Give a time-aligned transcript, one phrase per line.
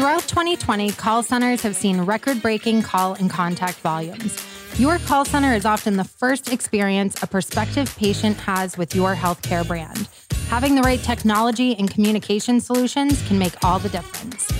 [0.00, 4.42] Throughout 2020, call centers have seen record breaking call and contact volumes.
[4.78, 9.64] Your call center is often the first experience a prospective patient has with your healthcare
[9.68, 10.08] brand.
[10.48, 14.50] Having the right technology and communication solutions can make all the difference.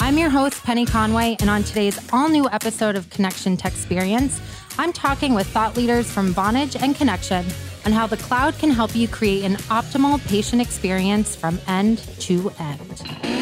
[0.00, 4.40] I'm your host, Penny Conway, and on today's all new episode of Connection Tech Experience,
[4.78, 7.46] I'm talking with thought leaders from Vonage and Connection
[7.86, 12.50] on how the cloud can help you create an optimal patient experience from end to
[12.58, 13.37] end.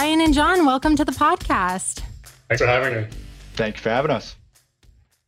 [0.00, 2.02] Brian and John, welcome to the podcast.
[2.48, 3.08] Thanks for having me.
[3.52, 4.34] Thank you for having us.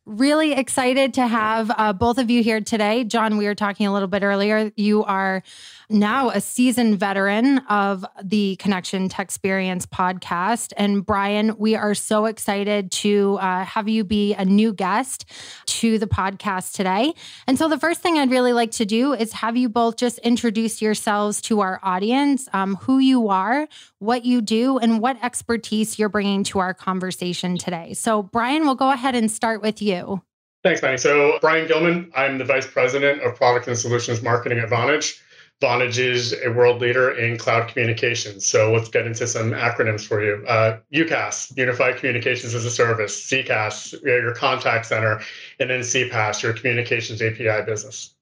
[0.07, 3.03] Really excited to have uh, both of you here today.
[3.03, 4.71] John, we were talking a little bit earlier.
[4.75, 5.43] You are
[5.89, 10.73] now a seasoned veteran of the Connection Tech Experience podcast.
[10.77, 15.25] And Brian, we are so excited to uh, have you be a new guest
[15.65, 17.13] to the podcast today.
[17.47, 20.19] And so, the first thing I'd really like to do is have you both just
[20.19, 23.67] introduce yourselves to our audience, um, who you are,
[23.99, 27.93] what you do, and what expertise you're bringing to our conversation today.
[27.93, 30.21] So, Brian, we'll go ahead and start with you.
[30.63, 30.97] Thanks, Penny.
[30.97, 35.19] So, Brian Gilman, I'm the Vice President of Product and Solutions Marketing at Vonage.
[35.61, 38.45] Vonage is a world leader in cloud communications.
[38.45, 40.45] So let's get into some acronyms for you.
[40.45, 45.21] Uh, UCaaS, Unified Communications as a Service, CCaaS, your contact center,
[45.59, 48.13] and then CPaaS, your communications API business.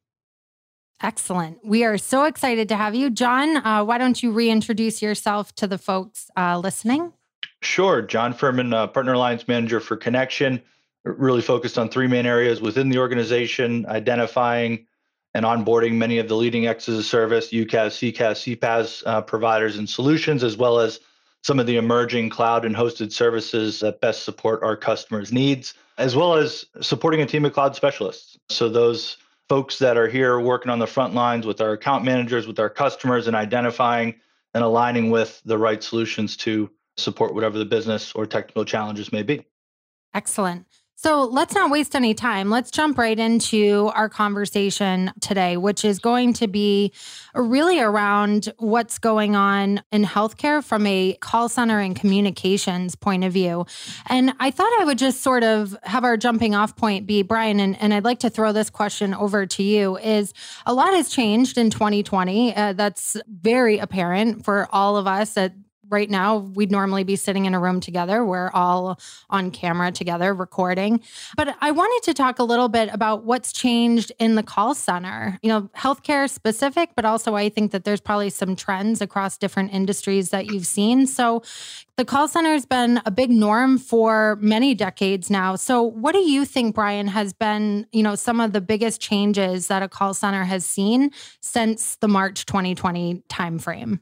[1.03, 1.57] Excellent.
[1.65, 3.09] We are so excited to have you.
[3.09, 7.11] John, uh, why don't you reintroduce yourself to the folks uh, listening?
[7.61, 8.03] Sure.
[8.03, 10.61] John Furman, uh, Partner Alliance Manager for Connection,
[11.03, 14.85] really focused on three main areas within the organization identifying
[15.33, 19.77] and onboarding many of the leading X as a service, UCaaS, CCaaS, CPaaS uh, providers
[19.77, 20.99] and solutions, as well as
[21.43, 26.15] some of the emerging cloud and hosted services that best support our customers' needs, as
[26.15, 28.37] well as supporting a team of cloud specialists.
[28.49, 29.17] So, those
[29.49, 32.69] folks that are here working on the front lines with our account managers, with our
[32.69, 34.15] customers, and identifying
[34.53, 39.23] and aligning with the right solutions to support whatever the business or technical challenges may
[39.23, 39.45] be.
[40.13, 40.65] Excellent.
[40.95, 42.51] So let's not waste any time.
[42.51, 46.93] Let's jump right into our conversation today, which is going to be
[47.33, 53.33] really around what's going on in healthcare from a call center and communications point of
[53.33, 53.65] view.
[54.09, 57.59] And I thought I would just sort of have our jumping off point be Brian,
[57.59, 60.33] and, and I'd like to throw this question over to you is
[60.67, 62.55] a lot has changed in 2020.
[62.55, 65.53] Uh, that's very apparent for all of us at
[65.91, 68.25] right now we'd normally be sitting in a room together.
[68.25, 71.01] We're all on camera together recording.
[71.35, 75.37] But i wanted to talk a little bit about what's changed in the call center.
[75.41, 79.73] You know healthcare specific but also i think that there's probably some trends across different
[79.73, 81.05] industries that you've seen.
[81.07, 81.43] So
[81.97, 85.55] the call center has been a big norm for many decades now.
[85.55, 89.67] So what do you think brian has been you know some of the biggest changes
[89.67, 93.99] that a call center has seen since the march 2020 timeframe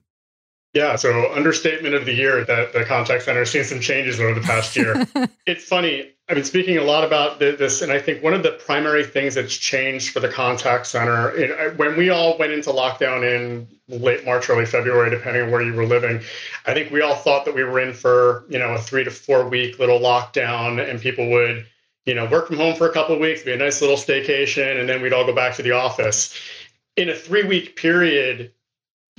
[0.73, 4.39] yeah, so understatement of the year that the contact center has seen some changes over
[4.39, 5.07] the past year.
[5.47, 6.11] it's funny.
[6.27, 9.33] I've been speaking a lot about this, and I think one of the primary things
[9.33, 14.47] that's changed for the contact center, when we all went into lockdown in late March,
[14.47, 16.21] early February, depending on where you were living,
[16.67, 19.09] I think we all thought that we were in for you know a three to
[19.09, 21.65] four week little lockdown, and people would
[22.05, 24.79] you know work from home for a couple of weeks, be a nice little staycation,
[24.79, 26.35] and then we'd all go back to the office.
[26.95, 28.51] In a three week period,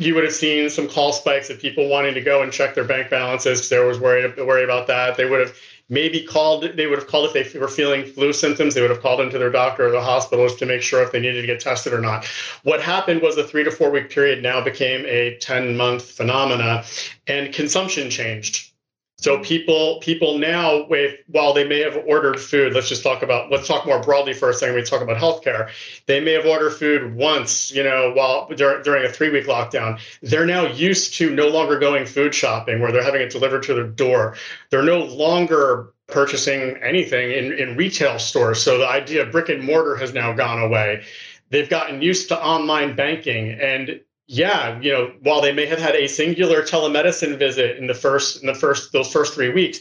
[0.01, 2.85] you would have seen some call spikes of people wanting to go and check their
[2.85, 5.17] bank balances they was worried worried about that.
[5.17, 5.55] They would have
[5.91, 6.65] maybe called.
[6.75, 8.75] They would have called if they were feeling flu symptoms.
[8.75, 11.21] They would have called into their doctor or the hospitals to make sure if they
[11.21, 12.25] needed to get tested or not.
[12.63, 16.85] What happened was the three to four week period now became a ten month phenomena,
[17.27, 18.70] and consumption changed
[19.21, 23.51] so people people now, with while they may have ordered food, let's just talk about
[23.51, 24.75] let's talk more broadly for a second.
[24.75, 25.69] We talk about healthcare.
[26.07, 30.01] They may have ordered food once, you know, while during, during a three week lockdown.
[30.23, 33.75] They're now used to no longer going food shopping, where they're having it delivered to
[33.75, 34.37] their door.
[34.71, 38.63] They're no longer purchasing anything in, in retail stores.
[38.63, 41.05] So the idea of brick and mortar has now gone away.
[41.51, 44.01] They've gotten used to online banking and
[44.33, 48.41] yeah, you know, while they may have had a singular telemedicine visit in the first
[48.41, 49.81] in the first those first three weeks,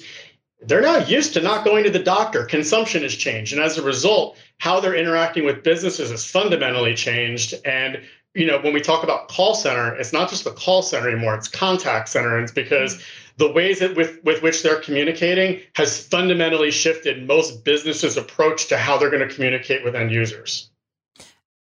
[0.62, 2.46] they're now used to not going to the doctor.
[2.46, 7.54] Consumption has changed, and as a result, how they're interacting with businesses has fundamentally changed.
[7.64, 8.02] And
[8.34, 11.36] you know, when we talk about call center, it's not just the call center anymore,
[11.36, 12.34] it's contact center.
[12.34, 13.04] And it's because
[13.38, 18.78] the ways that with, with which they're communicating has fundamentally shifted most businesses' approach to
[18.78, 20.69] how they're going to communicate with end users.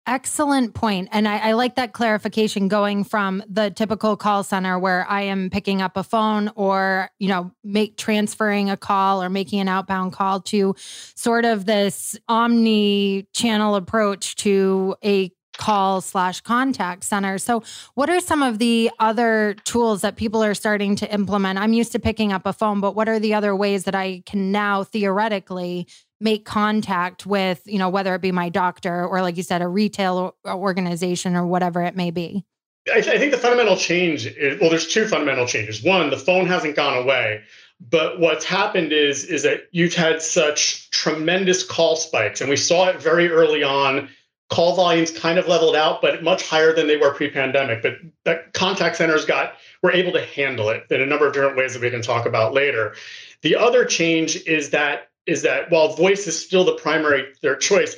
[0.08, 1.10] Excellent point.
[1.12, 5.50] And I, I, like that clarification going from the typical call center where I am
[5.50, 10.14] picking up a phone or, you know, make transferring a call or making an outbound
[10.14, 10.76] call to
[11.16, 17.38] sort of this omni channel approach to a call slash contact center.
[17.38, 17.64] So,
[17.96, 21.60] what are some of the other tools that people are starting to implement?
[21.60, 24.24] I'm used to picking up a phone, but what are the other ways that I
[24.26, 25.88] can now theoretically
[26.20, 29.68] make contact with, you know, whether it be my doctor or, like you said, a
[29.68, 32.46] retail organization or whatever it may be?
[32.90, 35.84] I, th- I think the fundamental change is well, there's two fundamental changes.
[35.84, 37.42] One, the phone hasn't gone away.
[37.80, 42.88] But what's happened is is that you've had such tremendous call spikes, and we saw
[42.88, 44.10] it very early on
[44.50, 47.84] call volumes kind of leveled out, but much higher than they were pre-pandemic.
[47.84, 49.54] But that contact centers got
[49.84, 52.26] were able to handle it in a number of different ways that we can talk
[52.26, 52.96] about later.
[53.42, 57.96] The other change is that is that while voice is still the primary their choice,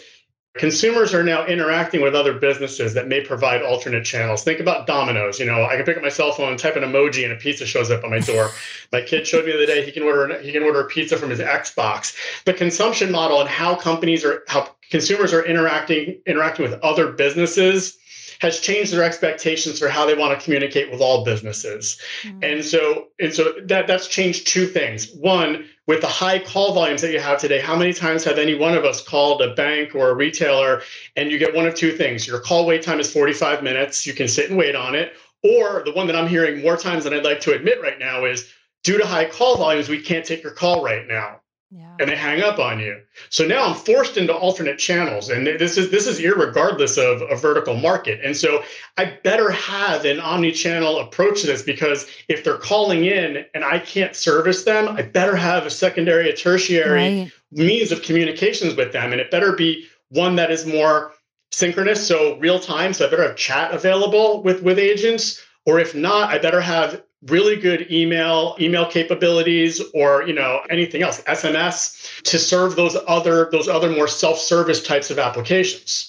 [0.55, 4.43] consumers are now interacting with other businesses that may provide alternate channels.
[4.43, 5.39] Think about Domino's.
[5.39, 7.35] You know, I can pick up my cell phone, and type an emoji, and a
[7.35, 8.49] pizza shows up on my door.
[8.91, 11.17] my kid showed me the other day he can order he can order a pizza
[11.17, 12.15] from his Xbox.
[12.45, 17.97] The consumption model and how companies are how consumers are interacting interacting with other businesses
[18.39, 21.99] has changed their expectations for how they want to communicate with all businesses.
[22.23, 22.43] Mm-hmm.
[22.43, 25.11] And so and so that that's changed two things.
[25.13, 28.53] One, with the high call volumes that you have today, how many times have any
[28.53, 30.83] one of us called a bank or a retailer
[31.15, 32.27] and you get one of two things?
[32.27, 35.13] Your call wait time is 45 minutes, you can sit and wait on it,
[35.43, 38.25] or the one that I'm hearing more times than I'd like to admit right now
[38.25, 38.53] is
[38.83, 41.41] due to high call volumes, we can't take your call right now
[41.71, 41.95] yeah.
[41.99, 42.99] and they hang up on you.
[43.29, 47.35] So now I'm forced into alternate channels, and this is this is regardless of a
[47.35, 48.19] vertical market.
[48.23, 48.63] And so
[48.97, 53.79] I better have an omni-channel approach to this because if they're calling in and I
[53.79, 57.31] can't service them, I better have a secondary, a tertiary right.
[57.51, 61.13] means of communications with them, and it better be one that is more
[61.51, 62.93] synchronous, so real time.
[62.93, 67.03] So I better have chat available with with agents, or if not, I better have
[67.27, 73.49] really good email email capabilities or you know anything else sms to serve those other
[73.51, 76.08] those other more self-service types of applications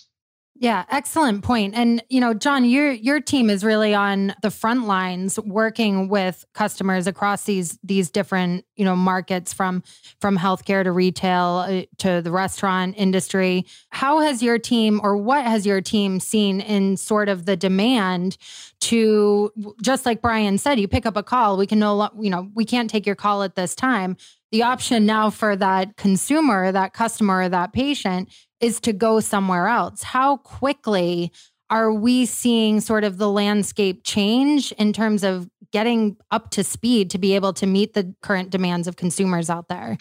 [0.61, 1.75] yeah, excellent point.
[1.75, 6.45] And you know, John, your your team is really on the front lines working with
[6.53, 9.83] customers across these these different, you know, markets from
[10.21, 13.65] from healthcare to retail uh, to the restaurant industry.
[13.89, 18.37] How has your team or what has your team seen in sort of the demand
[18.81, 22.51] to just like Brian said, you pick up a call, we can no you know,
[22.55, 24.15] we can't take your call at this time.
[24.53, 28.29] The option now for that consumer, that customer, that patient
[28.61, 30.03] is to go somewhere else.
[30.03, 31.33] How quickly
[31.71, 37.11] are we seeing sort of the landscape change in terms of getting up to speed
[37.11, 39.97] to be able to meet the current demands of consumers out there?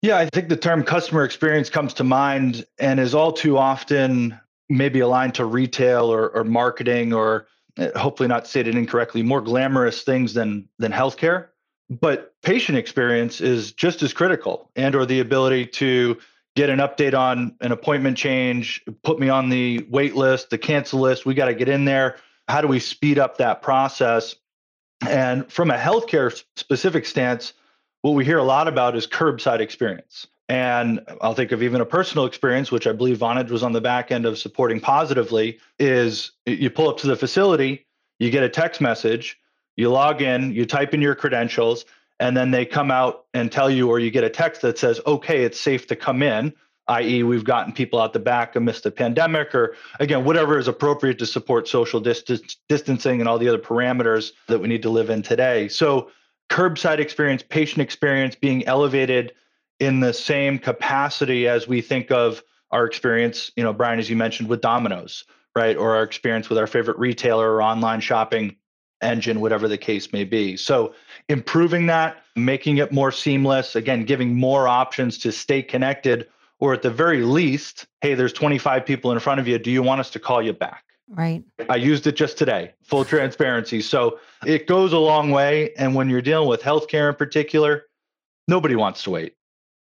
[0.00, 4.38] Yeah, I think the term customer experience comes to mind and is all too often
[4.68, 10.02] maybe aligned to retail or, or marketing or eh, hopefully not stated incorrectly, more glamorous
[10.02, 11.46] things than than healthcare.
[11.90, 16.18] But patient experience is just as critical and or the ability to
[16.58, 20.98] get an update on an appointment change, put me on the wait list, the cancel
[20.98, 21.24] list.
[21.24, 22.16] We got to get in there.
[22.48, 24.34] How do we speed up that process?
[25.06, 27.52] And from a healthcare specific stance,
[28.02, 30.26] what we hear a lot about is curbside experience.
[30.48, 33.80] And I'll think of even a personal experience, which I believe Vonage was on the
[33.80, 37.86] back end of supporting positively, is you pull up to the facility,
[38.18, 39.38] you get a text message,
[39.76, 41.84] you log in, you type in your credentials,
[42.20, 45.00] and then they come out and tell you or you get a text that says
[45.06, 46.52] okay it's safe to come in
[46.88, 51.18] i.e we've gotten people out the back amidst the pandemic or again whatever is appropriate
[51.18, 55.10] to support social distance, distancing and all the other parameters that we need to live
[55.10, 55.68] in today.
[55.68, 56.10] So
[56.48, 59.32] curbside experience patient experience being elevated
[59.80, 64.16] in the same capacity as we think of our experience you know brian as you
[64.16, 65.24] mentioned with domino's
[65.58, 65.76] right?
[65.76, 68.56] Or our experience with our favorite retailer or online shopping
[69.02, 70.56] engine, whatever the case may be.
[70.56, 70.94] So,
[71.28, 76.28] improving that, making it more seamless, again, giving more options to stay connected,
[76.60, 79.58] or at the very least, hey, there's 25 people in front of you.
[79.58, 80.84] Do you want us to call you back?
[81.08, 81.42] Right.
[81.70, 83.80] I used it just today, full transparency.
[83.80, 85.72] So, it goes a long way.
[85.74, 87.84] And when you're dealing with healthcare in particular,
[88.46, 89.34] nobody wants to wait.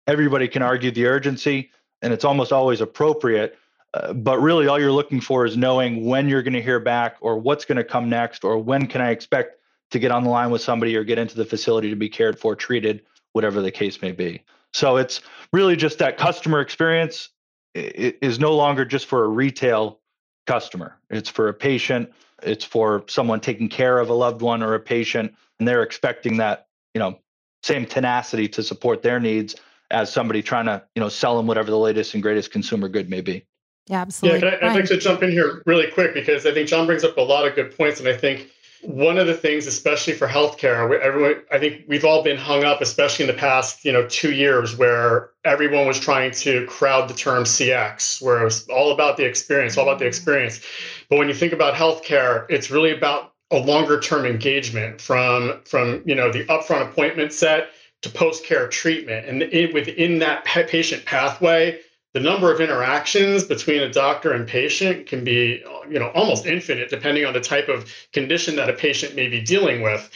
[0.08, 3.58] Everybody can argue the urgency, and it's almost always appropriate.
[3.94, 7.18] Uh, but really, all you're looking for is knowing when you're going to hear back
[7.20, 9.58] or what's going to come next or when can I expect
[9.92, 12.40] to get on the line with somebody or get into the facility to be cared
[12.40, 14.44] for, treated, whatever the case may be.
[14.74, 15.22] So it's
[15.52, 17.30] really just that customer experience
[17.76, 20.00] is no longer just for a retail
[20.48, 20.98] customer.
[21.10, 24.80] It's for a patient, it's for someone taking care of a loved one or a
[24.80, 27.20] patient, and they're expecting that, you know,
[27.64, 29.56] same tenacity to support their needs
[29.92, 33.10] as somebody trying to, you know, sell them whatever the latest and greatest consumer good
[33.10, 33.46] may be.
[33.88, 34.48] Yeah, absolutely.
[34.48, 37.18] Yeah, I'd like to jump in here really quick because I think John brings up
[37.18, 38.50] a lot of good points, and I think
[38.84, 42.82] one of the things, especially for healthcare, everyone, I think we've all been hung up,
[42.82, 47.14] especially in the past, you know, two years, where everyone was trying to crowd the
[47.14, 50.10] term CX, where it was all about the experience, all about the mm-hmm.
[50.10, 50.62] experience.
[51.10, 56.02] But when you think about healthcare, it's really about a longer term engagement from from
[56.06, 57.70] you know the upfront appointment set
[58.02, 61.80] to post care treatment, and in, within that patient pathway
[62.14, 66.90] the number of interactions between a doctor and patient can be you know almost infinite
[66.90, 70.10] depending on the type of condition that a patient may be dealing with.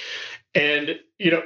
[0.53, 1.43] And you know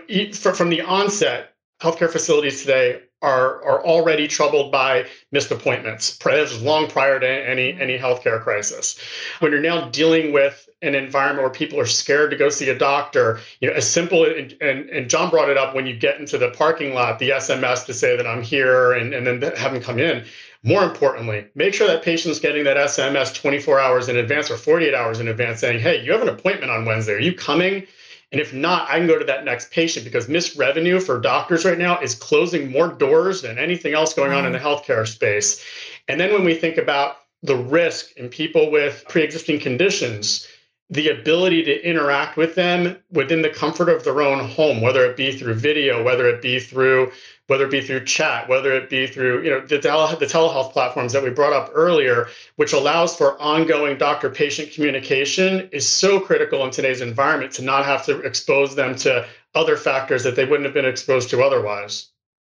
[0.53, 6.61] from the onset healthcare facilities today are are already troubled by missed appointments This is
[6.61, 7.81] long prior to any mm-hmm.
[7.81, 8.99] any healthcare crisis.
[9.39, 12.77] When you're now dealing with an environment where people are scared to go see a
[12.77, 16.19] doctor you know as simple and, and, and john brought it up when you get
[16.19, 19.73] into the parking lot the sms to say that i'm here and, and then have
[19.73, 20.23] them come in.
[20.63, 24.93] More importantly make sure that patient's getting that sms 24 hours in advance or 48
[24.93, 27.13] hours in advance saying hey you have an appointment on wednesday.
[27.13, 27.85] Are you coming
[28.31, 31.65] and if not i can go to that next patient because missed revenue for doctors
[31.65, 35.63] right now is closing more doors than anything else going on in the healthcare space.
[36.07, 40.47] And then when we think about the risk in people with pre-existing conditions
[40.89, 45.15] the ability to interact with them within the comfort of their own home, whether it
[45.15, 47.11] be through video, whether it be through
[47.49, 50.71] whether it be through chat, whether it be through you know the, tele- the telehealth
[50.71, 52.27] platforms that we brought up earlier,
[52.57, 58.05] which allows for ongoing doctor-patient communication, is so critical in today's environment to not have
[58.05, 59.25] to expose them to
[59.55, 62.09] other factors that they wouldn't have been exposed to otherwise.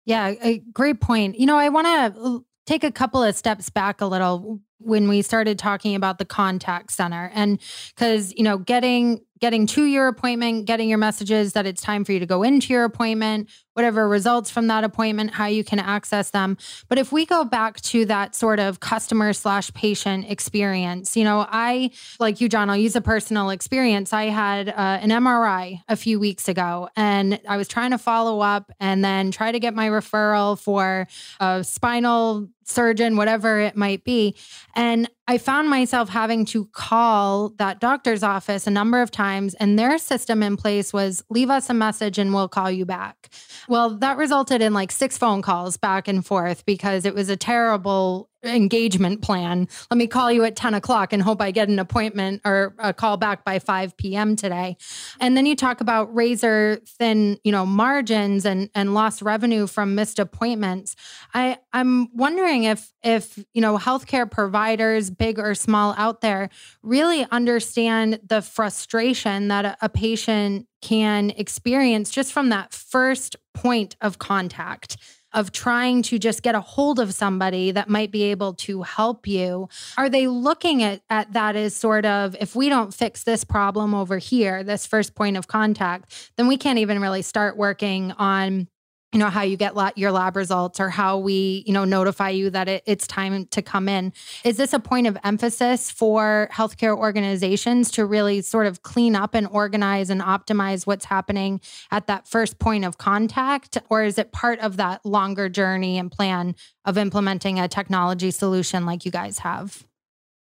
[0.07, 1.39] Yeah, a great point.
[1.39, 5.23] You know, I want to take a couple of steps back a little when we
[5.23, 7.61] started talking about the contact center and
[7.95, 12.13] because you know getting getting to your appointment getting your messages that it's time for
[12.13, 13.49] you to go into your appointment
[13.81, 16.59] whatever results from that appointment, how you can access them.
[16.91, 21.47] But if we go back to that sort of customer slash patient experience, you know,
[21.49, 24.13] I, like you, John, I'll use a personal experience.
[24.13, 28.41] I had uh, an MRI a few weeks ago and I was trying to follow
[28.41, 31.09] up and then try to get my referral for
[31.41, 34.37] a spinal surgeon, whatever it might be.
[34.75, 39.79] And I found myself having to call that doctor's office a number of times, and
[39.79, 43.29] their system in place was leave us a message and we'll call you back.
[43.71, 47.37] Well, that resulted in like six phone calls back and forth because it was a
[47.37, 49.69] terrible engagement plan.
[49.91, 52.93] Let me call you at 10 o'clock and hope I get an appointment or a
[52.93, 54.37] call back by 5 p.m.
[54.37, 54.77] today.
[55.21, 59.95] And then you talk about razor thin, you know, margins and, and lost revenue from
[59.95, 60.97] missed appointments.
[61.35, 66.51] I, I'm wondering if if, you know, healthcare providers, big or small out there,
[66.83, 73.97] really understand the frustration that a, a patient can experience just from that first point
[74.01, 74.97] of contact
[75.33, 79.27] of trying to just get a hold of somebody that might be able to help
[79.27, 79.69] you.
[79.97, 83.95] Are they looking at, at that as sort of if we don't fix this problem
[83.95, 88.69] over here this first point of contact then we can't even really start working on
[89.13, 92.51] you know how you get your lab results or how we you know notify you
[92.51, 94.13] that it, it's time to come in.
[94.45, 99.35] Is this a point of emphasis for healthcare organizations to really sort of clean up
[99.35, 103.79] and organize and optimize what's happening at that first point of contact?
[103.89, 108.87] Or is it part of that longer journey and plan of implementing a technology solution
[108.87, 109.85] like you guys have?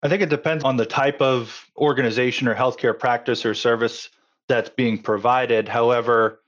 [0.02, 4.08] I think it depends on the type of organization or healthcare practice or service
[4.48, 5.68] that's being provided.
[5.68, 6.39] However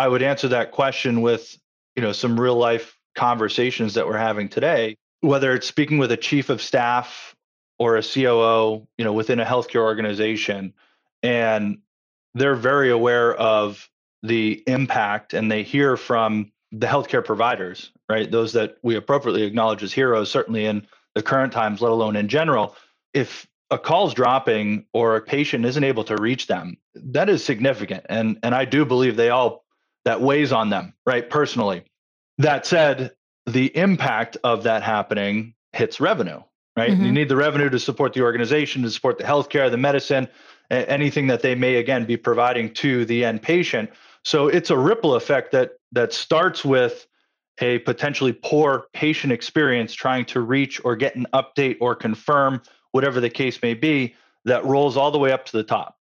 [0.00, 1.58] I would answer that question with,
[1.94, 6.16] you know, some real life conversations that we're having today, whether it's speaking with a
[6.16, 7.36] chief of staff
[7.78, 10.72] or a COO, you know, within a healthcare organization,
[11.22, 11.80] and
[12.32, 13.90] they're very aware of
[14.22, 18.30] the impact and they hear from the healthcare providers, right?
[18.30, 22.28] Those that we appropriately acknowledge as heroes, certainly in the current times, let alone in
[22.28, 22.74] general.
[23.12, 28.06] If a call's dropping or a patient isn't able to reach them, that is significant.
[28.08, 29.62] And and I do believe they all
[30.04, 31.28] that weighs on them, right?
[31.28, 31.84] Personally.
[32.38, 33.12] That said,
[33.46, 36.42] the impact of that happening hits revenue,
[36.76, 36.90] right?
[36.90, 37.04] Mm-hmm.
[37.04, 40.28] You need the revenue to support the organization, to support the healthcare, the medicine,
[40.70, 43.90] anything that they may again be providing to the end patient.
[44.24, 47.06] So it's a ripple effect that that starts with
[47.60, 53.20] a potentially poor patient experience trying to reach or get an update or confirm whatever
[53.20, 54.14] the case may be
[54.44, 55.98] that rolls all the way up to the top.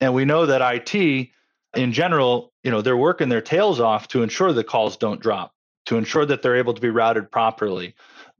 [0.00, 1.28] And we know that IT
[1.74, 5.52] in general, you know, they're working their tails off to ensure the calls don't drop,
[5.86, 7.94] to ensure that they're able to be routed properly.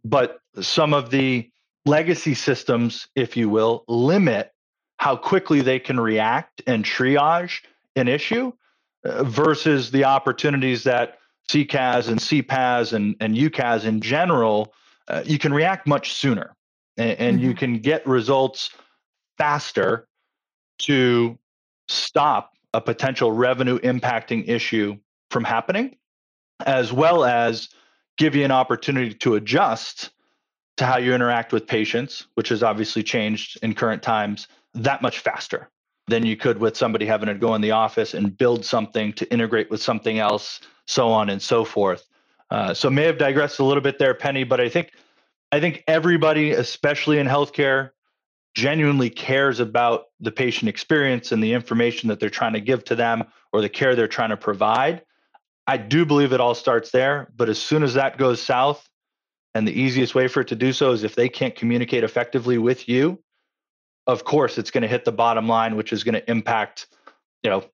[0.05, 1.51] But some of the
[1.85, 4.53] legacy systems, if you will, limit
[4.99, 7.61] how quickly they can react and triage
[7.97, 8.53] an issue
[9.05, 11.19] uh, versus the opportunities that
[11.49, 14.75] CCaaS and CPaaS and, and UCaaS in general,
[15.09, 16.55] uh, you can react much sooner
[16.97, 17.49] and, and mm-hmm.
[17.49, 18.71] you can get results
[19.39, 20.07] faster
[20.81, 21.39] to
[21.89, 24.97] stop a potential revenue impacting issue
[25.31, 25.97] from happening,
[26.65, 27.69] as well as
[28.17, 30.11] give you an opportunity to adjust
[30.77, 35.19] to how you interact with patients, which has obviously changed in current times that much
[35.19, 35.71] faster
[36.07, 39.31] than you could with somebody having to go in the office and build something to
[39.33, 42.07] integrate with something else, so on and so forth.
[42.51, 44.93] Uh, so may have digressed a little bit there, Penny, but I think
[45.51, 47.91] I think everybody, especially in healthcare,
[48.59, 52.97] genuinely cares about the patient experience and the information that they're trying to give to
[52.97, 53.23] them
[53.53, 55.01] or the care they're trying to provide.
[55.69, 58.85] I do believe it all starts there, but as soon as that goes south,
[59.55, 62.59] and the easiest way for it to do so is if they can't communicate effectively
[62.59, 63.23] with you,
[64.09, 66.89] of course it's going to hit the bottom line, which is going to impact,
[67.45, 67.65] you know,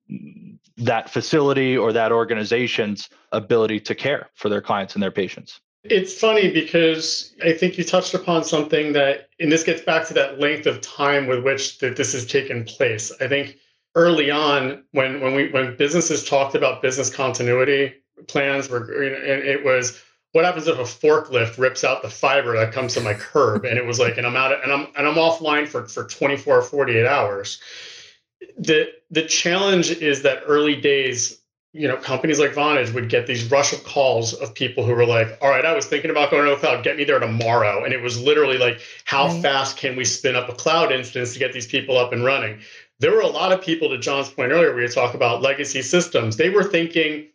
[0.76, 5.62] that facility or that organization's ability to care for their clients and their patients.
[5.85, 10.14] It's funny because I think you touched upon something that, and this gets back to
[10.14, 13.12] that length of time with which that this has taken place.
[13.21, 13.59] I think
[13.95, 17.95] early on, when when we when businesses talked about business continuity
[18.29, 22.73] plans, were and it was what happens if a forklift rips out the fiber that
[22.73, 25.07] comes to my curb, and it was like, and I'm out, of, and I'm and
[25.07, 27.61] I'm offline for for 24 or 48 hours.
[28.57, 31.41] The the challenge is that early days
[31.75, 35.04] you know, companies like Vonage would get these rush of calls of people who were
[35.04, 37.83] like, all right, I was thinking about going to a cloud, get me there tomorrow.
[37.83, 39.43] And it was literally like, how right.
[39.43, 42.61] fast can we spin up a cloud instance to get these people up and running?
[43.00, 46.37] There were a lot of people, to John's point earlier, we talk about legacy systems.
[46.37, 47.26] They were thinking,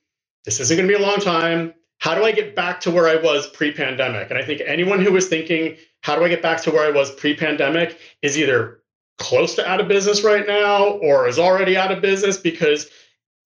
[0.45, 1.73] this isn't going to be a long time.
[1.97, 4.29] How do I get back to where I was pre pandemic?
[4.29, 6.91] And I think anyone who was thinking, how do I get back to where I
[6.91, 8.79] was pre pandemic is either
[9.17, 12.89] close to out of business right now or is already out of business because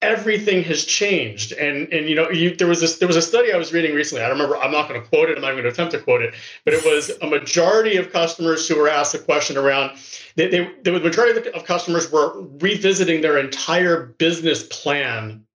[0.02, 1.52] everything has changed.
[1.54, 3.94] And and you know, you, there was this there was a study I was reading
[3.94, 4.24] recently.
[4.24, 4.58] I don't remember.
[4.58, 5.36] I'm not going to quote it.
[5.36, 6.34] I'm not going to attempt to quote it.
[6.66, 9.98] But it was a majority of customers who were asked a question around.
[10.36, 15.46] They, they, the majority of customers were revisiting their entire business plan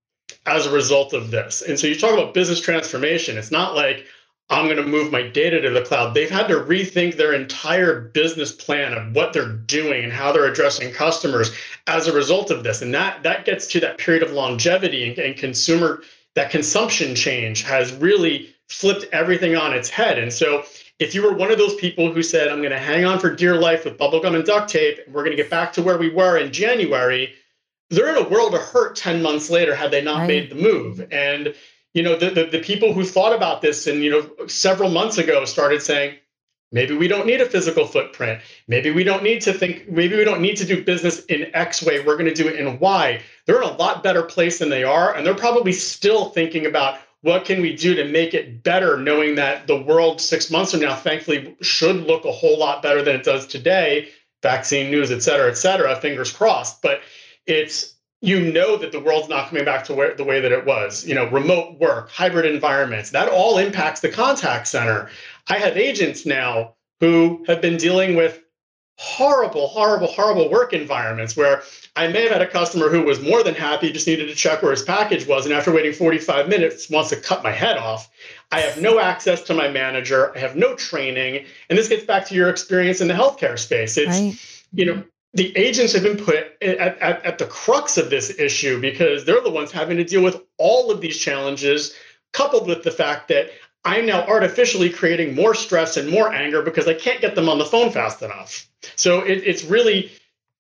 [0.45, 1.63] as a result of this.
[1.63, 3.37] And so you talk about business transformation.
[3.37, 4.07] It's not like
[4.49, 6.15] I'm going to move my data to the cloud.
[6.15, 10.47] They've had to rethink their entire business plan of what they're doing and how they're
[10.47, 11.51] addressing customers
[11.89, 12.81] as a result of this.
[12.81, 16.03] And that that gets to that period of longevity and, and consumer
[16.37, 20.19] that consumption change has really flipped everything on its head.
[20.19, 20.63] And so
[20.99, 23.35] if you were one of those people who said, I'm going to hang on for
[23.35, 25.99] dear life with bubblegum and duct tape, and we're going to get back to where
[25.99, 27.33] we were in January,
[27.91, 30.29] they're in a world of hurt 10 months later had they not right.
[30.29, 31.07] made the move.
[31.11, 31.55] And
[31.97, 35.17] you know, the, the, the people who thought about this and, you know, several months
[35.17, 36.15] ago started saying,
[36.71, 38.43] maybe we don't need a physical footprint.
[38.69, 41.83] Maybe we don't need to think, maybe we don't need to do business in X
[41.83, 42.05] way.
[42.05, 43.23] We're going to do it in Y.
[43.47, 45.15] They're in a lot better place than they are.
[45.15, 49.35] And they're probably still thinking about what can we do to make it better, knowing
[49.37, 53.17] that the world six months from now, thankfully, should look a whole lot better than
[53.17, 54.11] it does today.
[54.43, 56.83] Vaccine news, et cetera, et cetera, fingers crossed.
[56.83, 57.01] But
[57.47, 57.96] it's
[58.27, 61.07] you know that the world's not coming back to where the way that it was.
[61.07, 65.09] You know, remote work, hybrid environments, that all impacts the contact center.
[65.49, 68.43] I have agents now who have been dealing with
[68.99, 71.63] horrible, horrible, horrible work environments where
[71.95, 74.61] I may have had a customer who was more than happy, just needed to check
[74.61, 75.45] where his package was.
[75.45, 78.11] And after waiting 45 minutes, wants to cut my head off.
[78.51, 80.35] I have no access to my manager.
[80.35, 81.45] I have no training.
[81.69, 83.97] And this gets back to your experience in the healthcare space.
[83.97, 84.65] It's, right.
[84.73, 85.09] you know, mm-hmm.
[85.37, 89.43] The agents have been put at, at, at, the crux of this issue because they're
[89.43, 91.95] the ones having to deal with all of these challenges,
[92.33, 93.51] coupled with the fact that
[93.85, 97.59] I'm now artificially creating more stress and more anger because I can't get them on
[97.59, 98.67] the phone fast enough.
[98.97, 100.11] So it, it's really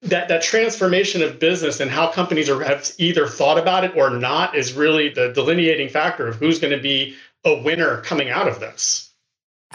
[0.02, 4.10] that that transformation of business and how companies are, have either thought about it or
[4.10, 8.46] not is really the delineating factor of who's going to be a winner coming out
[8.46, 9.05] of this.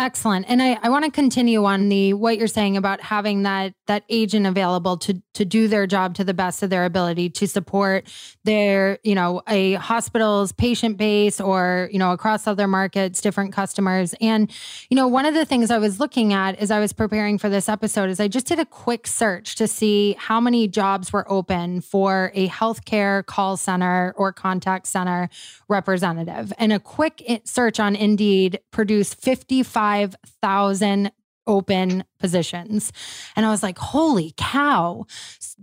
[0.02, 0.48] Excellent.
[0.50, 4.04] And I, I want to continue on the what you're saying about having that that
[4.10, 8.08] agent available to to do their job to the best of their ability to support
[8.44, 14.16] their, you know, a hospital's patient base or, you know, across other markets, different customers.
[14.20, 14.52] And,
[14.90, 17.48] you know, one of the things I was looking at as I was preparing for
[17.48, 21.32] this episode is I just did a quick search to see how many jobs were
[21.32, 25.30] open for a healthcare call center or contact center
[25.68, 26.52] representative.
[26.58, 31.12] And a quick search on Indeed produced 55 5,000
[31.48, 32.94] open positions.
[33.36, 35.06] And I was like, holy cow,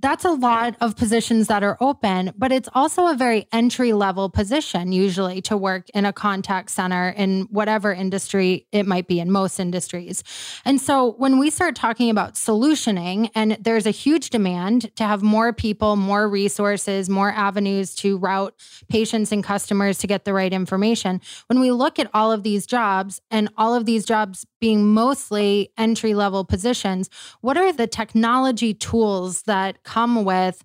[0.00, 4.28] that's a lot of positions that are open, but it's also a very entry level
[4.28, 9.30] position, usually to work in a contact center in whatever industry it might be in
[9.30, 10.22] most industries.
[10.64, 15.22] And so when we start talking about solutioning, and there's a huge demand to have
[15.22, 18.54] more people, more resources, more avenues to route
[18.88, 22.66] patients and customers to get the right information, when we look at all of these
[22.66, 27.08] jobs and all of these jobs being mostly entry level positions,
[27.40, 30.64] what are the technology tools that come with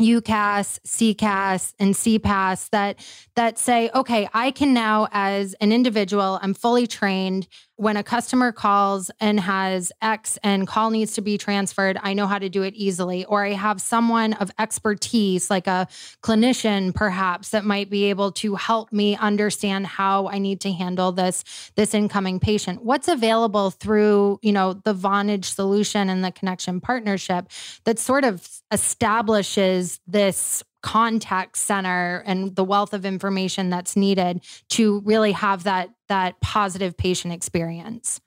[0.00, 2.98] UCaaS, CCaaS, and CPaaS that
[3.36, 7.46] that say, okay, I can now, as an individual, I'm fully trained
[7.80, 12.26] when a customer calls and has X and call needs to be transferred, I know
[12.26, 13.24] how to do it easily.
[13.24, 15.88] Or I have someone of expertise, like a
[16.22, 21.10] clinician perhaps, that might be able to help me understand how I need to handle
[21.10, 21.42] this,
[21.74, 22.84] this incoming patient.
[22.84, 27.48] What's available through, you know, the Vonage solution and the connection partnership
[27.84, 35.00] that sort of establishes this contact center and the wealth of information that's needed to
[35.00, 38.20] really have that that positive patient experience?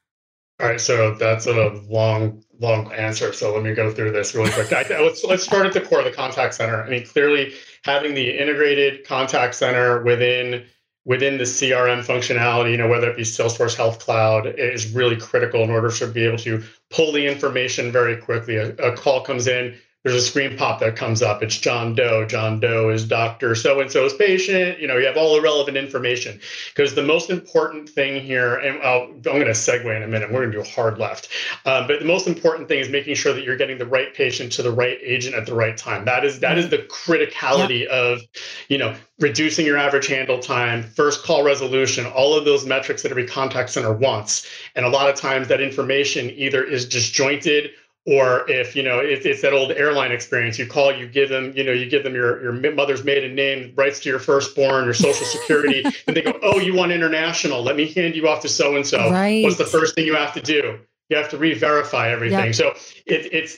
[0.59, 3.33] All right so that's a long long answer.
[3.33, 4.71] So let me go through this really quick.
[4.71, 6.83] I, let's let's start at the core of the contact center.
[6.83, 10.65] I mean clearly having the integrated contact center within
[11.05, 15.61] within the crm functionality you know whether it be salesforce health cloud is really critical
[15.61, 18.55] in order to be able to pull the information very quickly.
[18.55, 21.41] A, a call comes in there's a screen pop that comes up.
[21.41, 22.25] It's John Doe.
[22.25, 23.55] John Doe is Dr.
[23.55, 24.79] So and so's patient.
[24.79, 26.41] You know, you have all the relevant information.
[26.75, 30.29] Because the most important thing here, and I'll, I'm going to segue in a minute,
[30.29, 31.29] we're going to do a hard left.
[31.65, 34.51] Um, but the most important thing is making sure that you're getting the right patient
[34.53, 36.03] to the right agent at the right time.
[36.03, 38.19] That is that is the criticality of,
[38.67, 43.11] you know, reducing your average handle time, first call resolution, all of those metrics that
[43.11, 44.45] every contact center wants.
[44.75, 47.71] And a lot of times that information either is disjointed
[48.05, 50.59] or if you know if it's that old airline experience.
[50.59, 53.73] You call you give them you know you give them your, your mother's maiden name
[53.75, 57.63] rights to your firstborn your social security and they go oh you want international?
[57.63, 59.09] Let me hand you off to so and so
[59.43, 60.79] what's the first thing you have to do?
[61.09, 62.45] You have to re-verify everything.
[62.45, 62.55] Yep.
[62.55, 62.69] so
[63.05, 63.57] it, it's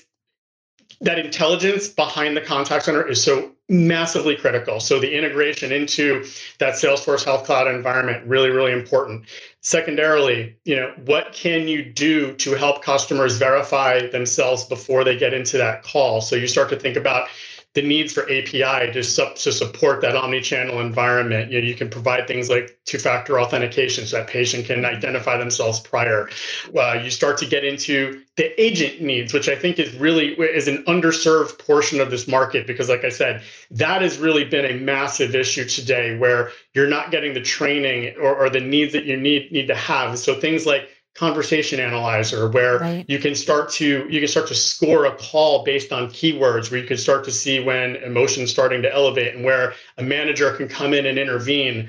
[1.02, 4.80] that intelligence behind the contact center is so massively critical.
[4.80, 6.26] So the integration into
[6.60, 9.26] that Salesforce Health Cloud environment really, really important.
[9.62, 15.34] Secondarily, you know, what can you do to help customers verify themselves before they get
[15.34, 16.22] into that call?
[16.22, 17.28] So you start to think about
[17.76, 21.52] the needs for API to, to support that omni-channel environment.
[21.52, 25.82] You, know, you can provide things like two-factor authentication so that patient can identify themselves
[25.82, 26.30] prior.
[26.74, 30.70] Uh, you start to get into the agent needs, which I think is really is
[30.70, 34.80] an underserved portion of this market because, like I said, that has really been a
[34.80, 39.18] massive issue today where you're not getting the training or, or the needs that you
[39.18, 40.18] need need to have.
[40.18, 43.06] So things like conversation analyzer where right.
[43.08, 46.80] you can start to you can start to score a call based on keywords where
[46.80, 50.68] you can start to see when emotions starting to elevate and where a manager can
[50.68, 51.88] come in and intervene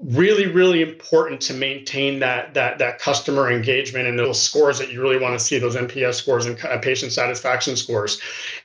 [0.00, 5.00] really really important to maintain that that that customer engagement and those scores that you
[5.00, 8.20] really want to see those nps scores and patient satisfaction scores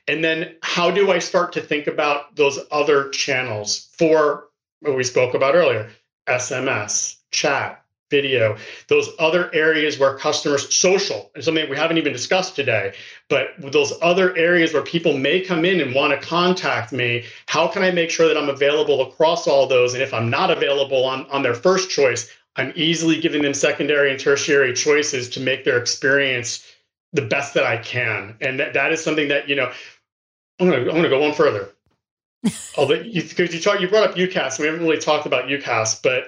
[0.08, 4.45] and then how do i start to think about those other channels for
[4.80, 5.88] what we spoke about earlier
[6.28, 7.79] sms chat
[8.10, 12.93] video, those other areas where customers social is something we haven't even discussed today,
[13.28, 17.67] but those other areas where people may come in and want to contact me, how
[17.67, 19.93] can I make sure that I'm available across all those?
[19.93, 24.12] And if I'm not available on, on their first choice, I'm easily giving them secondary
[24.12, 26.65] and tertiary choices to make their experience
[27.13, 28.36] the best that I can.
[28.41, 29.72] And that, that is something that, you know,
[30.60, 31.69] I'm gonna I'm gonna go one further.
[32.78, 36.02] Although because you, you talk you brought up UCaaS, we haven't really talked about UCaaS,
[36.02, 36.26] but